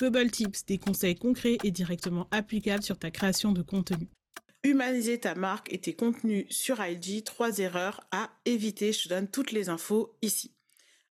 Bubble 0.00 0.30
Tips, 0.30 0.64
des 0.64 0.78
conseils 0.78 1.14
concrets 1.14 1.58
et 1.62 1.70
directement 1.70 2.26
applicables 2.30 2.82
sur 2.82 2.98
ta 2.98 3.10
création 3.10 3.52
de 3.52 3.60
contenu. 3.60 4.08
Humaniser 4.64 5.20
ta 5.20 5.34
marque 5.34 5.70
et 5.70 5.78
tes 5.78 5.94
contenus 5.94 6.46
sur 6.48 6.82
IG, 6.82 7.22
trois 7.22 7.58
erreurs 7.58 8.00
à 8.10 8.30
éviter. 8.46 8.92
Je 8.92 9.04
te 9.04 9.08
donne 9.10 9.28
toutes 9.28 9.52
les 9.52 9.68
infos 9.68 10.16
ici. 10.22 10.52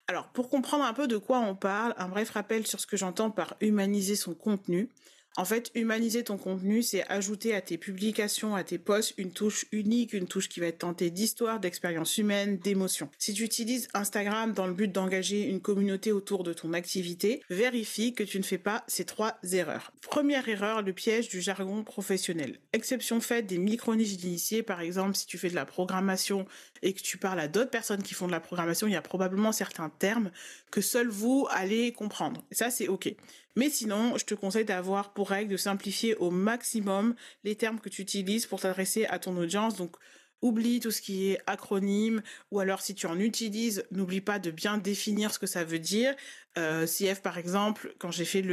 Alors, 0.07 0.29
pour 0.29 0.49
comprendre 0.49 0.86
un 0.86 0.94
peu 0.94 1.07
de 1.07 1.17
quoi 1.17 1.39
on 1.39 1.55
parle, 1.55 1.94
un 1.97 2.10
bref 2.10 2.31
rappel 2.31 2.65
sur 2.65 2.79
ce 2.79 2.88
que 2.88 2.97
j'entends 2.97 3.29
par 3.29 3.55
humaniser 3.62 4.15
son 4.15 4.33
contenu. 4.33 4.90
En 5.37 5.46
fait, 5.46 5.71
humaniser 5.75 6.23
ton 6.23 6.37
contenu, 6.37 6.81
c'est 6.81 7.07
ajouter 7.07 7.53
à 7.55 7.61
tes 7.61 7.78
publications, 7.78 8.55
à 8.55 8.63
tes 8.63 8.78
posts, 8.78 9.13
une 9.17 9.31
touche 9.31 9.65
unique, 9.71 10.13
une 10.13 10.28
touche 10.28 10.49
qui 10.49 10.59
va 10.59 10.67
être 10.67 10.79
tentée 10.79 11.11
d'histoire, 11.11 11.59
d'expérience 11.59 12.17
humaine, 12.17 12.57
d'émotion. 12.57 13.09
Si 13.17 13.33
tu 13.33 13.43
utilises 13.43 13.87
Instagram 13.93 14.53
dans 14.53 14.67
le 14.67 14.73
but 14.73 14.92
d'engager 14.92 15.43
une 15.43 15.61
communauté 15.61 16.11
autour 16.11 16.43
de 16.43 16.52
ton 16.52 16.73
activité, 16.73 17.41
vérifie 17.49 18.13
que 18.13 18.23
tu 18.23 18.38
ne 18.38 18.43
fais 18.43 18.57
pas 18.57 18.84
ces 18.88 19.05
trois 19.05 19.38
erreurs. 19.52 19.93
Première 20.02 20.49
erreur, 20.49 20.81
le 20.81 20.93
piège 20.93 21.29
du 21.29 21.41
jargon 21.41 21.84
professionnel. 21.84 22.59
Exception 22.73 23.21
faite 23.21 23.45
des 23.45 23.59
micro-niches 23.59 24.17
d'initiés, 24.17 24.63
par 24.63 24.81
exemple, 24.81 25.15
si 25.15 25.25
tu 25.25 25.37
fais 25.37 25.49
de 25.49 25.55
la 25.55 25.65
programmation 25.65 26.45
et 26.81 26.93
que 26.93 27.01
tu 27.01 27.17
parles 27.17 27.39
à 27.39 27.48
d'autres 27.48 27.71
personnes 27.71 28.03
qui 28.03 28.13
font 28.13 28.27
de 28.27 28.31
la 28.31 28.39
programmation, 28.39 28.87
il 28.87 28.93
y 28.93 28.98
a 28.98 29.01
probablement 29.01 29.51
certains 29.51 29.89
termes 29.89 30.31
que 30.71 30.81
seuls 30.81 31.07
vous 31.07 31.48
allez 31.51 31.91
comprendre. 31.93 32.43
ça, 32.51 32.70
c'est 32.70 32.87
OK. 32.87 33.15
Mais 33.55 33.70
sinon, 33.70 34.17
je 34.17 34.26
te 34.26 34.35
conseille 34.35 34.66
d'avoir 34.66 35.13
pour 35.13 35.30
règle 35.30 35.52
de 35.52 35.57
simplifier 35.57 36.16
au 36.16 36.31
maximum 36.31 37.16
les 37.44 37.55
termes 37.55 37.80
que 37.80 37.90
tu 37.90 38.02
utilises 38.02 38.45
pour 38.45 38.62
t'adresser 38.62 39.05
à 39.05 39.20
ton 39.20 39.35
audience. 39.38 39.76
Donc, 39.76 39.95
oublie 40.41 40.80
tout 40.80 40.91
ce 40.91 41.02
qui 41.02 41.31
est 41.31 41.40
acronyme 41.48 42.21
ou 42.52 42.59
alors 42.59 42.81
si 42.81 42.95
tu 42.95 43.07
en 43.07 43.20
utilises, 43.20 43.84
n'oublie 43.91 44.21
pas 44.21 44.40
de 44.40 44.52
bien 44.52 44.77
définir 44.77 45.34
ce 45.34 45.40
que 45.40 45.48
ça 45.48 45.63
veut 45.63 45.80
dire. 45.80 46.16
Euh, 46.57 46.85
CF 46.85 47.21
par 47.21 47.38
exemple, 47.38 47.93
quand 47.99 48.12
j'ai 48.12 48.26
fait 48.26 48.43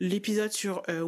l'épisode 0.00 0.52
sur 0.52 0.82
euh, 0.88 1.06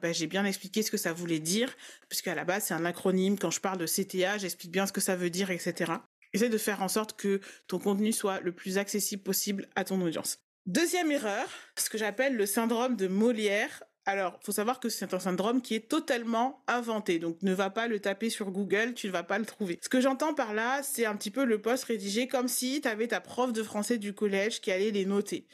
ben, 0.00 0.14
j'ai 0.14 0.26
bien 0.26 0.44
expliqué 0.44 0.82
ce 0.82 0.90
que 0.90 0.96
ça 0.96 1.12
voulait 1.12 1.40
dire 1.40 1.74
puisqu'à 2.08 2.34
la 2.34 2.44
base 2.44 2.64
c'est 2.64 2.74
un 2.74 2.84
acronyme. 2.84 3.38
Quand 3.38 3.50
je 3.50 3.60
parle 3.60 3.78
de 3.78 3.86
CTA, 3.86 4.38
j'explique 4.38 4.72
bien 4.72 4.86
ce 4.86 4.92
que 4.92 5.00
ça 5.00 5.16
veut 5.16 5.30
dire, 5.30 5.50
etc. 5.50 5.92
Essaye 6.32 6.50
de 6.50 6.58
faire 6.58 6.82
en 6.82 6.88
sorte 6.88 7.18
que 7.18 7.40
ton 7.66 7.78
contenu 7.78 8.12
soit 8.12 8.40
le 8.40 8.52
plus 8.52 8.78
accessible 8.78 9.22
possible 9.22 9.68
à 9.76 9.84
ton 9.84 10.00
audience. 10.00 10.38
Deuxième 10.68 11.10
erreur, 11.10 11.48
ce 11.78 11.88
que 11.88 11.96
j'appelle 11.96 12.36
le 12.36 12.44
syndrome 12.44 12.94
de 12.94 13.08
Molière. 13.08 13.84
Alors, 14.04 14.38
faut 14.42 14.52
savoir 14.52 14.80
que 14.80 14.90
c'est 14.90 15.14
un 15.14 15.18
syndrome 15.18 15.62
qui 15.62 15.74
est 15.74 15.88
totalement 15.88 16.62
inventé. 16.66 17.18
Donc, 17.18 17.40
ne 17.40 17.54
va 17.54 17.70
pas 17.70 17.88
le 17.88 18.00
taper 18.00 18.28
sur 18.28 18.50
Google, 18.50 18.92
tu 18.92 19.06
ne 19.06 19.12
vas 19.12 19.22
pas 19.22 19.38
le 19.38 19.46
trouver. 19.46 19.78
Ce 19.82 19.88
que 19.88 20.02
j'entends 20.02 20.34
par 20.34 20.52
là, 20.52 20.82
c'est 20.82 21.06
un 21.06 21.16
petit 21.16 21.30
peu 21.30 21.46
le 21.46 21.58
poste 21.58 21.84
rédigé 21.84 22.28
comme 22.28 22.48
si 22.48 22.82
tu 22.82 22.88
avais 22.88 23.06
ta 23.06 23.22
prof 23.22 23.50
de 23.54 23.62
français 23.62 23.96
du 23.96 24.12
collège 24.12 24.60
qui 24.60 24.70
allait 24.70 24.90
les 24.90 25.06
noter. 25.06 25.46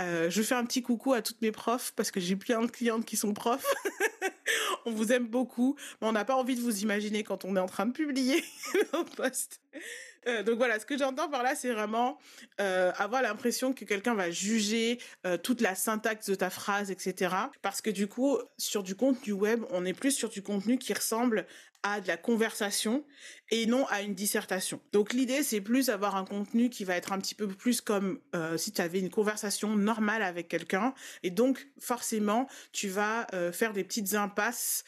Euh, 0.00 0.30
je 0.30 0.40
fais 0.40 0.54
un 0.54 0.64
petit 0.64 0.80
coucou 0.80 1.12
à 1.12 1.20
toutes 1.20 1.42
mes 1.42 1.52
profs 1.52 1.92
parce 1.94 2.10
que 2.10 2.18
j'ai 2.18 2.36
plein 2.36 2.62
de 2.62 2.70
clientes 2.70 3.04
qui 3.04 3.16
sont 3.16 3.34
profs. 3.34 3.74
on 4.86 4.90
vous 4.90 5.12
aime 5.12 5.26
beaucoup, 5.26 5.76
mais 6.00 6.08
on 6.08 6.12
n'a 6.12 6.24
pas 6.24 6.34
envie 6.34 6.56
de 6.56 6.62
vous 6.62 6.80
imaginer 6.80 7.24
quand 7.24 7.44
on 7.44 7.56
est 7.56 7.60
en 7.60 7.66
train 7.66 7.84
de 7.84 7.92
publier 7.92 8.42
nos 8.94 9.04
posts. 9.04 9.60
Euh, 10.28 10.42
donc 10.42 10.56
voilà, 10.56 10.78
ce 10.78 10.86
que 10.86 10.96
j'entends 10.96 11.28
par 11.28 11.42
là, 11.42 11.54
c'est 11.54 11.72
vraiment 11.72 12.18
euh, 12.60 12.92
avoir 12.96 13.22
l'impression 13.22 13.72
que 13.72 13.84
quelqu'un 13.84 14.14
va 14.14 14.30
juger 14.30 14.98
euh, 15.26 15.36
toute 15.36 15.60
la 15.60 15.74
syntaxe 15.74 16.28
de 16.28 16.34
ta 16.34 16.50
phrase, 16.50 16.90
etc. 16.90 17.34
Parce 17.60 17.80
que 17.80 17.90
du 17.90 18.06
coup, 18.06 18.38
sur 18.58 18.82
du 18.82 18.94
contenu 18.94 19.32
web, 19.32 19.64
on 19.70 19.84
est 19.84 19.94
plus 19.94 20.12
sur 20.12 20.28
du 20.28 20.42
contenu 20.42 20.78
qui 20.78 20.92
ressemble 20.92 21.46
à 21.84 22.00
de 22.00 22.06
la 22.06 22.16
conversation 22.16 23.04
et 23.50 23.66
non 23.66 23.84
à 23.88 24.02
une 24.02 24.14
dissertation. 24.14 24.80
Donc 24.92 25.12
l'idée, 25.12 25.42
c'est 25.42 25.60
plus 25.60 25.86
d'avoir 25.86 26.14
un 26.14 26.24
contenu 26.24 26.70
qui 26.70 26.84
va 26.84 26.94
être 26.94 27.12
un 27.12 27.18
petit 27.18 27.34
peu 27.34 27.48
plus 27.48 27.80
comme 27.80 28.20
si 28.56 28.70
tu 28.70 28.80
avais 28.80 29.00
une 29.00 29.10
conversation 29.10 29.74
normale 29.74 30.22
avec 30.22 30.46
quelqu'un. 30.46 30.94
Et 31.24 31.30
donc 31.30 31.66
forcément, 31.80 32.46
tu 32.70 32.86
vas 32.86 33.26
faire 33.52 33.72
des 33.72 33.82
petites 33.82 34.14
impasses 34.14 34.84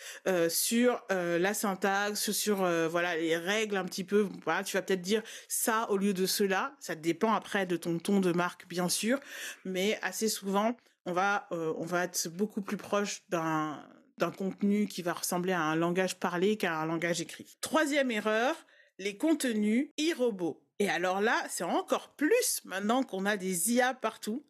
sur 0.49 1.03
la 1.11 1.53
syntaxe, 1.53 2.31
sur 2.31 2.59
voilà 2.59 3.17
les 3.17 3.37
règles 3.37 3.77
un 3.77 3.85
petit 3.87 4.05
peu. 4.05 4.29
Vas 4.75 4.83
peut-être 4.83 5.03
dire 5.03 5.23
ça 5.49 5.91
au 5.91 5.97
lieu 5.97 6.15
de 6.15 6.27
cela. 6.27 6.75
Ça 6.81 6.95
dépend 6.95 7.33
après 7.33 7.67
de 7.67 7.77
ton 7.77 7.99
ton 7.99 8.21
de 8.21 8.33
marque, 8.33 8.67
bien 8.69 8.89
sûr, 8.89 9.19
mais 9.65 9.99
assez 10.03 10.29
souvent, 10.29 10.77
on 11.07 11.13
va, 11.13 11.47
euh, 11.53 11.73
on 11.77 11.85
va 11.85 12.05
être 12.05 12.29
beaucoup 12.29 12.63
plus 12.63 12.77
proche 12.77 13.23
d'un 13.29 13.85
d'un 14.17 14.31
contenu 14.31 14.87
qui 14.87 15.03
va 15.03 15.13
ressembler 15.13 15.53
à 15.53 15.61
un 15.61 15.75
langage 15.75 16.21
parlé 16.21 16.57
qu'à 16.57 16.79
un 16.79 16.87
langage 16.87 17.21
écrit. 17.21 17.57
Troisième 17.61 18.13
erreur, 18.13 18.55
les 19.01 19.17
contenus 19.17 19.91
e-robots. 19.99 20.63
Et 20.79 20.89
alors 20.89 21.21
là, 21.21 21.45
c'est 21.49 21.65
encore 21.65 22.15
plus 22.15 22.63
maintenant 22.65 23.03
qu'on 23.03 23.27
a 23.27 23.37
des 23.37 23.73
IA 23.73 23.93
partout. 23.93 24.47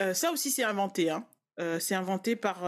Euh, 0.00 0.14
ça 0.14 0.30
aussi, 0.30 0.52
c'est 0.52 0.62
inventé. 0.62 1.10
Hein. 1.10 1.26
Euh, 1.58 1.80
c'est 1.80 1.96
inventé 1.96 2.36
par 2.36 2.60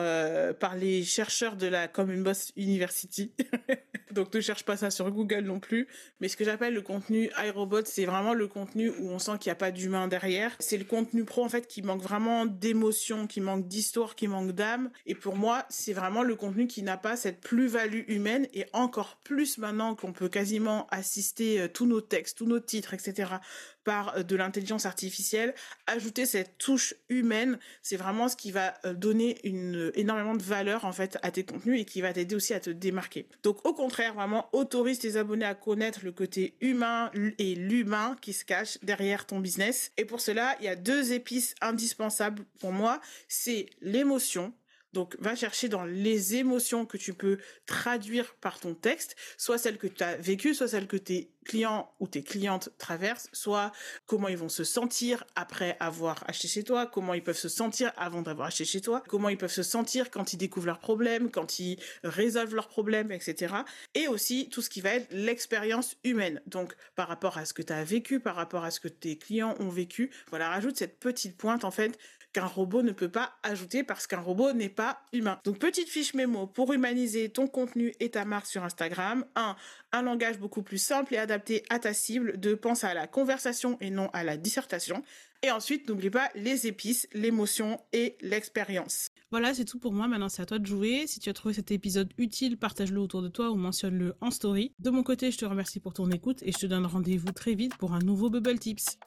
par 0.58 0.74
les 0.74 1.04
chercheurs 1.04 1.54
de 1.54 1.68
la 1.68 1.86
Common 1.86 2.20
Boss 2.20 2.52
University. 2.56 3.32
Donc 4.12 4.34
ne 4.34 4.40
cherche 4.40 4.64
pas 4.64 4.76
ça 4.76 4.90
sur 4.90 5.10
Google 5.10 5.40
non 5.40 5.60
plus. 5.60 5.88
Mais 6.20 6.28
ce 6.28 6.36
que 6.36 6.44
j'appelle 6.44 6.74
le 6.74 6.82
contenu 6.82 7.30
iRobot, 7.44 7.84
c'est 7.84 8.04
vraiment 8.04 8.34
le 8.34 8.46
contenu 8.46 8.90
où 8.98 9.10
on 9.10 9.18
sent 9.18 9.32
qu'il 9.40 9.50
n'y 9.50 9.52
a 9.52 9.56
pas 9.56 9.70
d'humain 9.70 10.08
derrière. 10.08 10.52
C'est 10.58 10.78
le 10.78 10.84
contenu 10.84 11.24
pro 11.24 11.44
en 11.44 11.48
fait 11.48 11.66
qui 11.66 11.82
manque 11.82 12.02
vraiment 12.02 12.46
d'émotion, 12.46 13.26
qui 13.26 13.40
manque 13.40 13.68
d'histoire, 13.68 14.14
qui 14.14 14.28
manque 14.28 14.52
d'âme. 14.52 14.90
Et 15.06 15.14
pour 15.14 15.36
moi, 15.36 15.64
c'est 15.68 15.92
vraiment 15.92 16.22
le 16.22 16.34
contenu 16.34 16.66
qui 16.66 16.82
n'a 16.82 16.96
pas 16.96 17.16
cette 17.16 17.40
plus-value 17.40 18.02
humaine 18.08 18.46
et 18.54 18.66
encore 18.72 19.20
plus 19.24 19.58
maintenant 19.58 19.94
qu'on 19.94 20.12
peut 20.12 20.28
quasiment 20.28 20.86
assister 20.90 21.60
euh, 21.60 21.68
tous 21.68 21.86
nos 21.86 22.00
textes, 22.00 22.38
tous 22.38 22.46
nos 22.46 22.60
titres, 22.60 22.94
etc 22.94 23.38
par 23.84 24.16
euh, 24.16 24.22
de 24.22 24.36
l'intelligence 24.36 24.86
artificielle, 24.86 25.54
ajouter 25.86 26.26
cette 26.26 26.58
touche 26.58 26.94
humaine, 27.08 27.58
c'est 27.82 27.96
vraiment 27.96 28.28
ce 28.28 28.36
qui 28.36 28.52
va 28.52 28.74
euh, 28.84 28.94
donner 28.94 29.38
une 29.44 29.90
énormément 29.94 30.34
de 30.34 30.42
valeur 30.42 30.84
en 30.84 30.92
fait 30.92 31.18
à 31.22 31.30
tes 31.30 31.44
contenus 31.44 31.80
et 31.80 31.84
qui 31.84 32.00
va 32.00 32.12
t'aider 32.12 32.34
aussi 32.34 32.54
à 32.54 32.60
te 32.60 32.70
démarquer. 32.70 33.26
Donc 33.42 33.66
au 33.66 33.74
contraire, 33.74 33.99
vraiment 34.08 34.48
autorise 34.52 34.98
tes 34.98 35.16
abonnés 35.16 35.44
à 35.44 35.54
connaître 35.54 36.00
le 36.02 36.12
côté 36.12 36.56
humain 36.60 37.10
et 37.38 37.54
l'humain 37.54 38.16
qui 38.20 38.32
se 38.32 38.44
cache 38.44 38.78
derrière 38.82 39.26
ton 39.26 39.40
business. 39.40 39.92
Et 39.96 40.04
pour 40.04 40.20
cela, 40.20 40.56
il 40.60 40.64
y 40.64 40.68
a 40.68 40.76
deux 40.76 41.12
épices 41.12 41.54
indispensables 41.60 42.44
pour 42.58 42.72
moi, 42.72 43.00
c'est 43.28 43.66
l'émotion 43.80 44.52
donc, 44.92 45.16
va 45.20 45.36
chercher 45.36 45.68
dans 45.68 45.84
les 45.84 46.34
émotions 46.34 46.84
que 46.84 46.96
tu 46.96 47.14
peux 47.14 47.38
traduire 47.64 48.34
par 48.40 48.58
ton 48.58 48.74
texte, 48.74 49.14
soit 49.38 49.58
celles 49.58 49.78
que 49.78 49.86
tu 49.86 50.02
as 50.02 50.16
vécues, 50.16 50.52
soit 50.52 50.66
celles 50.66 50.88
que 50.88 50.96
tes 50.96 51.30
clients 51.44 51.92
ou 52.00 52.06
tes 52.06 52.22
clientes 52.22 52.70
traversent, 52.78 53.28
soit 53.32 53.72
comment 54.06 54.28
ils 54.28 54.36
vont 54.36 54.48
se 54.48 54.64
sentir 54.64 55.24
après 55.36 55.76
avoir 55.80 56.22
acheté 56.28 56.48
chez 56.48 56.64
toi, 56.64 56.86
comment 56.86 57.14
ils 57.14 57.22
peuvent 57.22 57.36
se 57.36 57.48
sentir 57.48 57.92
avant 57.96 58.22
d'avoir 58.22 58.48
acheté 58.48 58.64
chez 58.64 58.80
toi, 58.80 59.02
comment 59.08 59.28
ils 59.28 59.38
peuvent 59.38 59.50
se 59.50 59.62
sentir 59.62 60.10
quand 60.10 60.32
ils 60.32 60.36
découvrent 60.36 60.66
leurs 60.66 60.78
problèmes, 60.78 61.30
quand 61.30 61.58
ils 61.58 61.78
résolvent 62.04 62.54
leurs 62.54 62.68
problèmes, 62.68 63.12
etc. 63.12 63.54
Et 63.94 64.08
aussi 64.08 64.48
tout 64.50 64.62
ce 64.62 64.70
qui 64.70 64.80
va 64.80 64.90
être 64.90 65.08
l'expérience 65.12 65.96
humaine. 66.04 66.40
Donc, 66.46 66.74
par 66.94 67.08
rapport 67.08 67.38
à 67.38 67.44
ce 67.44 67.54
que 67.54 67.62
tu 67.62 67.72
as 67.72 67.84
vécu, 67.84 68.20
par 68.20 68.36
rapport 68.36 68.64
à 68.64 68.70
ce 68.70 68.80
que 68.80 68.88
tes 68.88 69.18
clients 69.18 69.54
ont 69.60 69.68
vécu, 69.68 70.10
voilà, 70.28 70.48
rajoute 70.48 70.76
cette 70.76 70.98
petite 70.98 71.36
pointe, 71.36 71.64
en 71.64 71.70
fait, 71.70 71.98
qu'un 72.32 72.46
robot 72.46 72.82
ne 72.82 72.92
peut 72.92 73.08
pas 73.08 73.32
ajouter 73.42 73.82
parce 73.82 74.06
qu'un 74.06 74.20
robot 74.20 74.52
n'est 74.52 74.68
pas 74.68 75.00
humain. 75.12 75.40
Donc 75.44 75.58
petite 75.58 75.88
fiche 75.88 76.14
mémo 76.14 76.46
pour 76.46 76.72
humaniser 76.72 77.28
ton 77.28 77.48
contenu 77.48 77.92
et 77.98 78.10
ta 78.10 78.24
marque 78.24 78.46
sur 78.46 78.62
Instagram. 78.62 79.24
1. 79.34 79.56
Un 79.92 80.02
langage 80.02 80.38
beaucoup 80.38 80.62
plus 80.62 80.78
simple 80.78 81.14
et 81.14 81.18
adapté 81.18 81.29
à 81.30 81.78
ta 81.78 81.94
cible. 81.94 82.38
2. 82.38 82.56
Pense 82.56 82.84
à 82.84 82.94
la 82.94 83.06
conversation 83.06 83.76
et 83.80 83.90
non 83.90 84.08
à 84.12 84.24
la 84.24 84.36
dissertation. 84.36 85.02
Et 85.42 85.50
ensuite, 85.50 85.88
n'oublie 85.88 86.10
pas 86.10 86.28
les 86.34 86.66
épices, 86.66 87.08
l'émotion 87.14 87.80
et 87.92 88.16
l'expérience. 88.20 89.08
Voilà, 89.30 89.54
c'est 89.54 89.64
tout 89.64 89.78
pour 89.78 89.92
moi. 89.92 90.06
Maintenant, 90.06 90.28
c'est 90.28 90.42
à 90.42 90.46
toi 90.46 90.58
de 90.58 90.66
jouer. 90.66 91.06
Si 91.06 91.18
tu 91.18 91.30
as 91.30 91.32
trouvé 91.32 91.54
cet 91.54 91.70
épisode 91.70 92.12
utile, 92.18 92.58
partage-le 92.58 93.00
autour 93.00 93.22
de 93.22 93.28
toi 93.28 93.50
ou 93.50 93.56
mentionne-le 93.56 94.14
en 94.20 94.30
story. 94.30 94.74
De 94.78 94.90
mon 94.90 95.02
côté, 95.02 95.30
je 95.30 95.38
te 95.38 95.46
remercie 95.46 95.80
pour 95.80 95.94
ton 95.94 96.10
écoute 96.10 96.42
et 96.42 96.52
je 96.52 96.58
te 96.58 96.66
donne 96.66 96.84
rendez-vous 96.84 97.32
très 97.32 97.54
vite 97.54 97.76
pour 97.76 97.94
un 97.94 98.00
nouveau 98.00 98.28
Bubble 98.28 98.58
Tips. 98.58 98.98